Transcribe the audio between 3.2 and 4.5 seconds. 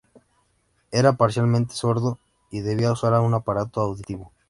un aparato auditivo.